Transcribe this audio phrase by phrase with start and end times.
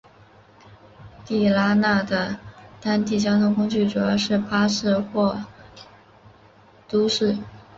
[1.25, 2.35] 地拉那的
[2.81, 5.39] 当地交通工具主要是巴士或
[6.89, 7.37] 的士。